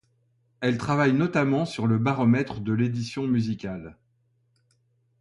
[0.61, 3.99] Elle travaille notamment sur le Baromètre de l'édition musicale.